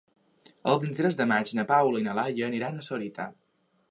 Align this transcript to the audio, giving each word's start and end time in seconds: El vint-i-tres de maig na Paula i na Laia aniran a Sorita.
El 0.71 0.79
vint-i-tres 0.85 1.17
de 1.19 1.27
maig 1.33 1.51
na 1.59 1.67
Paula 1.73 2.01
i 2.03 2.07
na 2.09 2.17
Laia 2.21 2.47
aniran 2.49 2.79
a 2.83 2.87
Sorita. 2.91 3.29